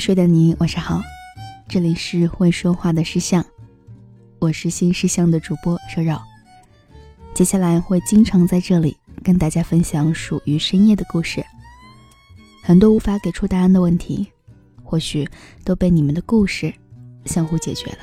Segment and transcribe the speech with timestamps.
[0.00, 1.02] 睡的你晚上好，
[1.68, 3.44] 这里是会说话的诗相，
[4.38, 6.18] 我是新诗相的主播瘦肉。
[7.34, 11.44] 接下来会经常在这里跟大家分享属于深夜的故事，
[12.62, 14.26] 很多无法给出答案的问题，
[14.82, 15.28] 或许
[15.64, 16.72] 都被你们的故事
[17.26, 17.98] 相互解决了。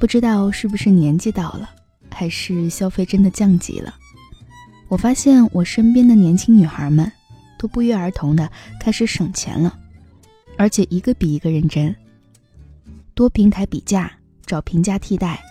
[0.00, 1.70] 不知道是不是年纪到了，
[2.10, 3.94] 还是消费真的降级了？
[4.88, 7.10] 我发现我身边的年轻女孩们
[7.56, 8.50] 都不约而同的
[8.80, 9.78] 开始省钱了。
[10.56, 11.94] 而且一个比一个认真，
[13.14, 14.12] 多平台比价，
[14.46, 15.42] 找平价替代，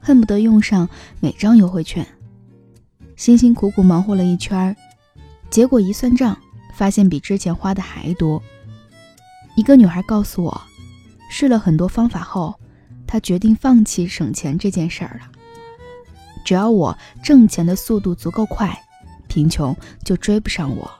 [0.00, 0.88] 恨不得用上
[1.20, 2.06] 每张优惠券。
[3.16, 4.76] 辛辛苦苦忙活了一圈，
[5.50, 6.36] 结果一算账，
[6.74, 8.42] 发现比之前花的还多。
[9.54, 10.62] 一个女孩告诉我，
[11.30, 12.54] 试了很多方法后，
[13.06, 15.30] 她决定放弃省钱这件事儿了。
[16.44, 18.76] 只要我挣钱的速度足够快，
[19.28, 20.90] 贫穷就追不上我。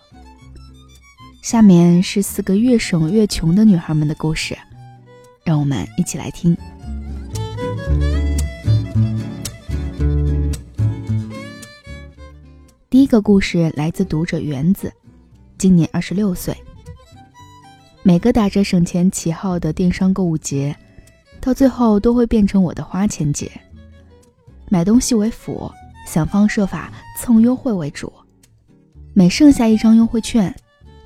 [1.43, 4.57] 下面是四个越省越穷的女孩们的故事，
[5.43, 6.57] 让我们一起来听。
[12.89, 14.93] 第一个故事来自读者园子，
[15.59, 16.57] 今年二十六岁。
[18.05, 20.77] 每个打着省钱旗号的电商购物节，
[21.41, 23.51] 到最后都会变成我的花钱节。
[24.69, 25.69] 买东西为辅，
[26.07, 28.13] 想方设法蹭优惠为主，
[29.13, 30.55] 每剩下一张优惠券。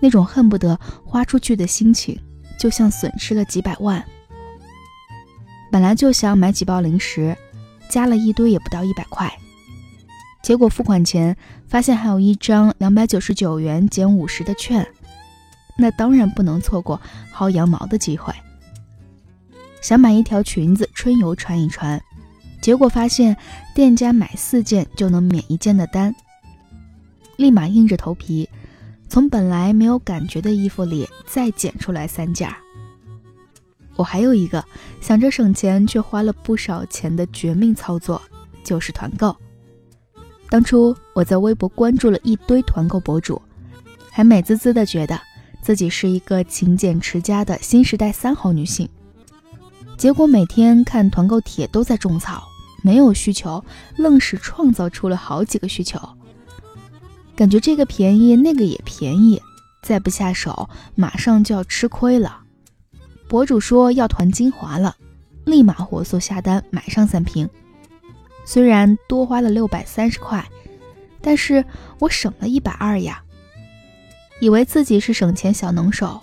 [0.00, 2.18] 那种恨不得花出去的心情，
[2.58, 4.04] 就像损失了几百万。
[5.72, 7.36] 本来就想买几包零食，
[7.88, 9.32] 加了一堆也不到一百块，
[10.42, 11.36] 结果付款前
[11.66, 14.86] 发现还有一张两百九十九元减五十的券，
[15.76, 17.00] 那当然不能错过
[17.34, 18.32] 薅羊毛的机会。
[19.82, 22.00] 想买一条裙子春游穿一穿，
[22.60, 23.36] 结果发现
[23.74, 26.14] 店家买四件就能免一件的单，
[27.36, 28.48] 立马硬着头皮。
[29.08, 32.52] 从本来没有感觉的衣服里再捡出来三件。
[33.96, 34.62] 我还有一个
[35.00, 38.20] 想着省钱却花了不少钱的绝命操作，
[38.62, 39.34] 就是团购。
[40.50, 43.40] 当初我在微博关注了一堆团购博主，
[44.10, 45.18] 还美滋滋的觉得
[45.62, 48.88] 自己是一个勤俭持家的新时代三好女性。
[49.96, 52.46] 结果每天看团购帖都在种草，
[52.82, 53.64] 没有需求，
[53.96, 55.98] 愣是创造出了好几个需求。
[57.36, 59.40] 感觉这个便宜，那个也便宜，
[59.82, 62.40] 再不下手，马上就要吃亏了。
[63.28, 64.96] 博主说要团精华了，
[65.44, 67.48] 立马火速下单买上三瓶。
[68.46, 70.44] 虽然多花了六百三十块，
[71.20, 71.62] 但是
[71.98, 73.22] 我省了一百二呀。
[74.40, 76.20] 以为自己是省钱小能手，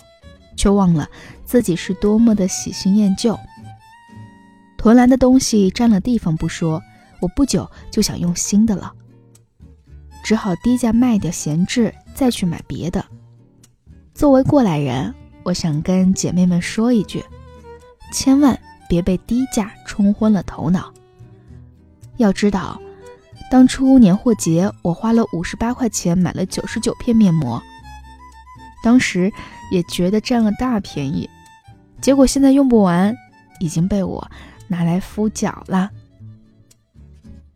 [0.56, 1.08] 却忘了
[1.44, 3.38] 自己是多么的喜新厌旧。
[4.76, 6.82] 囤来的东西占了地方不说，
[7.20, 8.92] 我不久就想用新的了。
[10.24, 13.04] 只好低价卖掉闲置，再去买别的。
[14.14, 17.22] 作为过来人，我想跟姐妹们说一句：
[18.10, 18.58] 千万
[18.88, 20.90] 别被低价冲昏了头脑。
[22.16, 22.80] 要知道，
[23.50, 27.62] 当初年货节我花了五十八块钱买了九十九片面膜，
[28.82, 29.30] 当时
[29.70, 31.28] 也觉得占了大便宜，
[32.00, 33.14] 结果现在用不完，
[33.60, 34.26] 已经被我
[34.68, 35.90] 拿来敷脚了。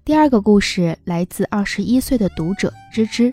[0.09, 3.31] 第二个故事来自二十一岁的读者芝芝，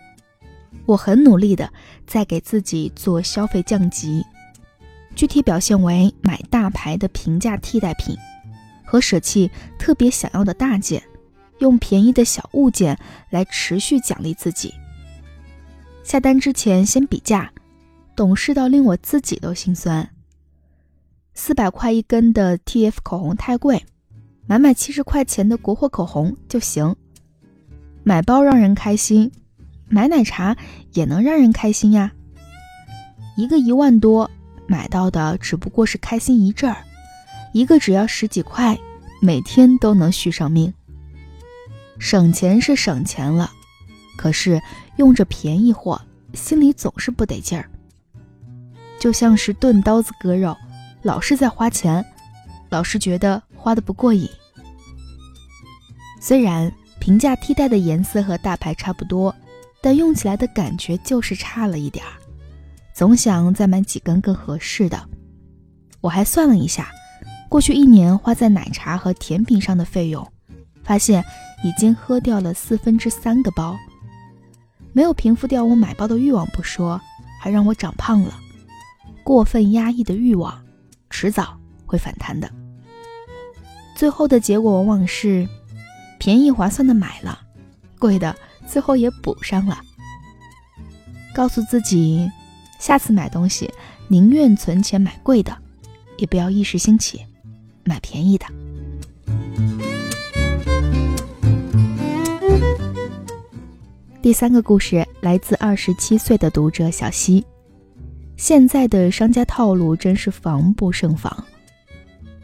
[0.85, 1.71] 我很努力的
[2.05, 4.21] 在给自己做消费降级，
[5.15, 8.17] 具体表现为买大牌的平价替代品，
[8.83, 9.49] 和舍弃
[9.79, 11.01] 特别想要的大件，
[11.59, 12.99] 用便宜的小物件
[13.29, 14.73] 来持续奖励自己。
[16.03, 17.53] 下单之前先比价，
[18.17, 20.09] 懂事到令我自己都心酸。
[21.33, 23.85] 四百块一根的 TF 口红太贵。
[24.47, 26.95] 买买七十块钱的国货口红就行，
[28.03, 29.31] 买包让人开心，
[29.89, 30.55] 买奶茶
[30.93, 32.11] 也能让人开心呀。
[33.35, 34.29] 一个一万多
[34.67, 36.77] 买到的只不过是开心一阵儿，
[37.53, 38.77] 一个只要十几块，
[39.19, 40.71] 每天都能续上命。
[41.97, 43.51] 省钱是省钱了，
[44.15, 44.61] 可是
[44.97, 45.99] 用着便宜货，
[46.33, 47.67] 心里总是不得劲儿。
[48.99, 50.55] 就像是钝刀子割肉，
[51.01, 52.05] 老是在花钱，
[52.69, 53.41] 老是觉得。
[53.65, 54.29] 花的不过瘾，
[56.21, 59.35] 虽然平价替代的颜色和大牌差不多，
[59.81, 62.13] 但用起来的感觉就是差了一点儿，
[62.93, 65.09] 总想再买几根更合适的。
[65.99, 66.91] 我还算了一下，
[67.49, 70.31] 过去一年花在奶茶和甜品上的费用，
[70.83, 71.25] 发现
[71.63, 73.75] 已经喝掉了四分之三个包，
[74.93, 77.01] 没有平复掉我买包的欲望不说，
[77.41, 78.31] 还让我长胖了。
[79.23, 80.63] 过分压抑的欲望，
[81.09, 82.47] 迟早会反弹的。
[83.95, 85.47] 最后的结果往往是，
[86.19, 87.39] 便宜划算的买了，
[87.97, 88.35] 贵的
[88.67, 89.79] 最后也补上了。
[91.33, 92.29] 告诉自己，
[92.77, 93.73] 下次买东西
[94.09, 95.57] 宁愿存钱买贵的，
[96.17, 97.25] 也不要一时兴起
[97.85, 98.45] 买便宜的。
[104.21, 107.45] 第三个故事来自二十七岁的读者小溪。
[108.35, 111.45] 现在的商家套路真是防不胜防，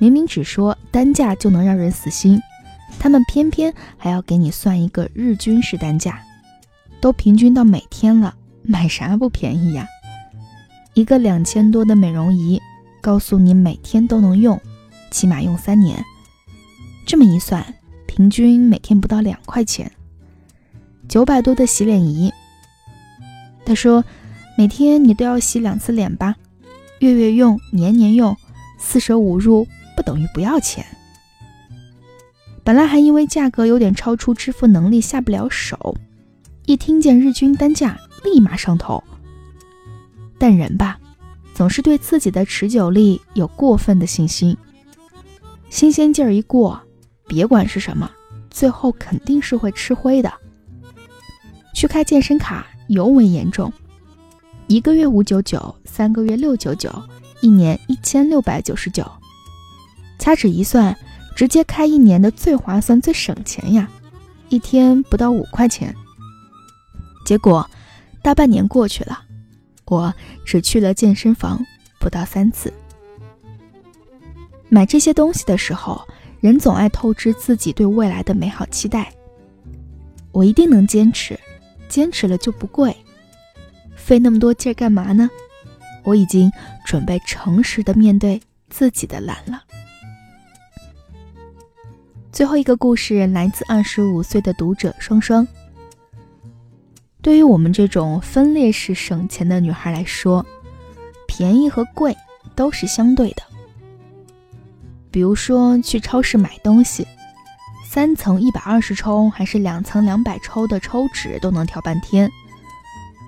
[0.01, 2.41] 明明只说单价就能让人死心，
[2.97, 6.19] 他们偏偏还要给你算一个日均式单价，
[6.99, 8.33] 都平均到每天了，
[8.63, 9.87] 买啥不便宜呀？
[10.95, 12.59] 一个两千多的美容仪，
[12.99, 14.59] 告诉你每天都能用，
[15.11, 16.03] 起码用三年，
[17.05, 17.63] 这么一算，
[18.07, 19.91] 平均每天不到两块钱。
[21.07, 22.33] 九百多的洗脸仪，
[23.63, 24.03] 他说
[24.57, 26.37] 每天你都要洗两次脸吧，
[26.97, 28.35] 月月用，年年用，
[28.79, 29.67] 四舍五入
[30.01, 30.85] 等于不要钱。
[32.63, 35.95] 本来还因为价格有点超出支付能力下不了手，
[36.65, 39.03] 一听见日均单价立马上头。
[40.37, 40.99] 但人吧，
[41.53, 44.55] 总是对自己的持久力有过分的信心，
[45.69, 46.79] 新鲜劲儿一过，
[47.27, 48.09] 别管是什么，
[48.49, 50.31] 最后肯定是会吃灰的。
[51.73, 53.71] 去开健身卡尤为严重，
[54.67, 56.91] 一个月五九九，三个月六九九，
[57.41, 59.03] 一年一千六百九十九。
[60.21, 60.95] 掐指一算，
[61.35, 63.89] 直接开一年的最划算、最省钱呀，
[64.49, 65.95] 一天不到五块钱。
[67.25, 67.67] 结果
[68.21, 69.19] 大半年过去了，
[69.85, 70.13] 我
[70.45, 71.65] 只去了健身房
[71.99, 72.71] 不到三次。
[74.69, 76.07] 买这些东西的时候，
[76.39, 79.11] 人总爱透支自己对未来的美好期待。
[80.31, 81.37] 我一定能坚持。
[81.89, 82.95] 坚持了就不贵，
[83.97, 85.29] 费那么多劲干嘛呢？
[86.03, 86.49] 我已经
[86.85, 88.39] 准备诚实的面对
[88.69, 89.63] 自己的懒了。
[92.41, 95.47] 最后一个故事来自二十五岁的读者双双。
[97.21, 100.43] 对于我们这种分裂式省钱的女孩来说，
[101.27, 102.17] 便宜和贵
[102.55, 103.43] 都是相对的。
[105.11, 107.05] 比如说去超市买东西。
[107.85, 112.27] 三层一百二十抽还是两层两百抽的抽纸都能挑半天，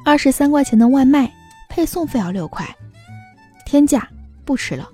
[0.04, 1.32] 二十三块钱的外卖
[1.70, 2.68] 配送费要六块，
[3.64, 4.10] 天价
[4.44, 4.90] 不吃了。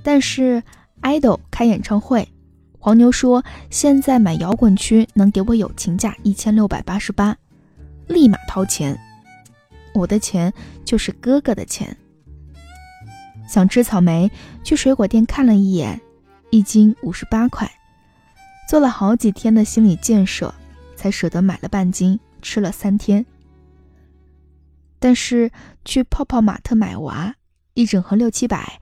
[0.00, 0.62] 但是
[1.02, 2.28] idol 开演唱会，
[2.82, 7.36] 黄牛说现在买摇滚区能给我友情价一千六百八十八，
[8.08, 8.98] 立马掏钱，
[9.92, 10.50] 我的钱
[10.82, 11.94] 就是哥哥的钱。
[13.46, 14.30] 想吃草莓，
[14.64, 16.00] 去水果店看了一眼，
[16.48, 17.70] 一斤五十八块。
[18.66, 20.54] 做了好几天的心理建设，
[20.96, 23.26] 才舍得买了半斤，吃了三天。
[24.98, 25.50] 但是
[25.84, 27.34] 去泡泡玛特买娃，
[27.74, 28.80] 一整盒六七百，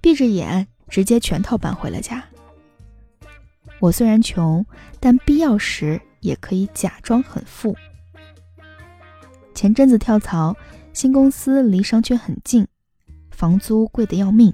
[0.00, 2.22] 闭着眼直接全套搬回了家。
[3.80, 4.64] 我虽然穷，
[5.00, 7.74] 但必要时也可以假装很富。
[9.54, 10.54] 前阵子跳槽，
[10.92, 12.66] 新公司离商圈很近，
[13.30, 14.52] 房租贵得要命。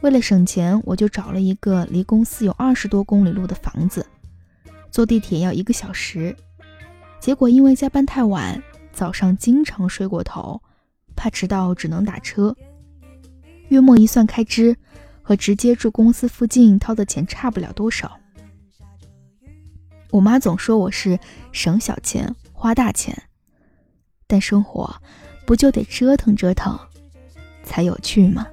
[0.00, 4.04] 为了省钱，我就找了一个离公司有二十多公里路的房子，
[4.90, 6.34] 坐地铁要一个小时。
[7.20, 8.62] 结果因为加班太晚，
[8.92, 10.60] 早上经常睡过头，
[11.14, 12.56] 怕迟到只能打车。
[13.68, 14.74] 月末一算开支，
[15.30, 18.18] 和直接住公司附近掏的钱差不了多少。
[20.10, 21.16] 我妈总说我是
[21.52, 23.16] 省小钱花大钱，
[24.26, 24.92] 但生活
[25.46, 26.76] 不就得折腾折腾
[27.62, 28.48] 才有趣吗？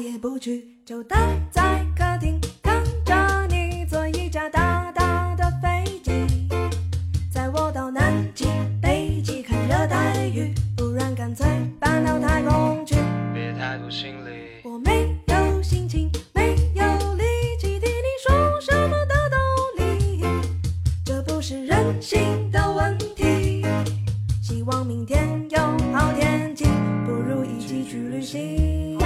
[0.00, 2.40] 也不去，就待在客厅，
[27.84, 28.98] 去旅行。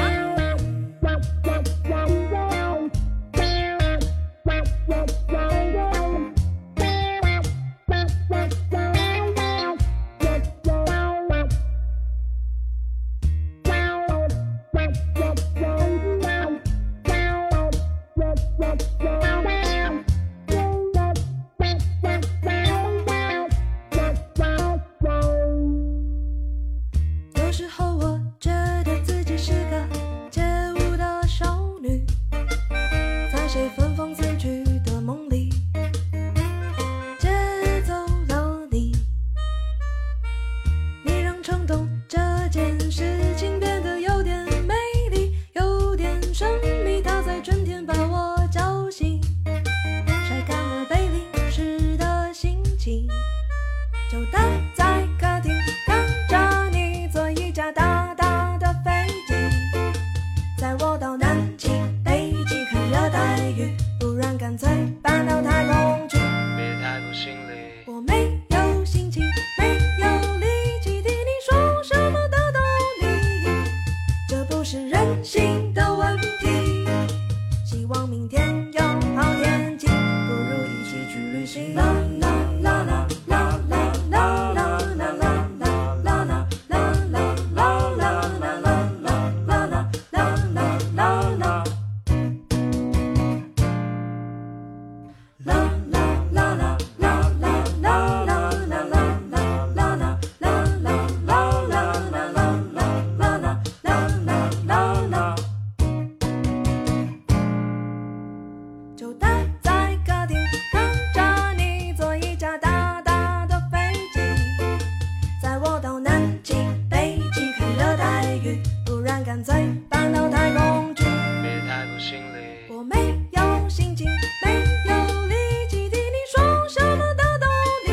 [119.46, 121.04] 干脆搬到太空去。
[121.40, 122.66] 别太过心理。
[122.68, 122.96] 我没
[123.30, 124.08] 有心情，
[124.44, 125.34] 没有力
[125.68, 127.46] 气替你说什么的道
[127.86, 127.92] 理，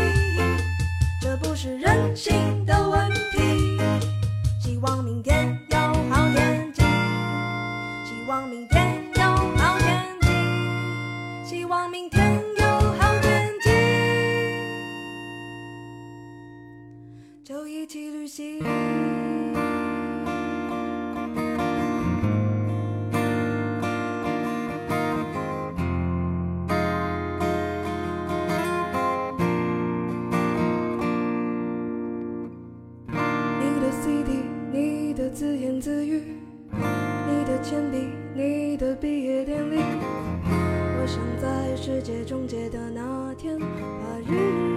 [1.21, 3.77] 这不是人性的问题。
[4.59, 5.77] 希望明天有
[6.09, 6.81] 好天气，
[8.03, 9.21] 希望明天有
[9.55, 10.27] 好天气，
[11.45, 13.69] 希望明天有好天气，
[17.43, 19.02] 就一起旅行。
[35.73, 36.21] 言自语，
[36.71, 39.77] 你的铅笔，你的毕业典礼。
[39.79, 43.65] 我想在世界终结的那天，把
[44.19, 44.72] 日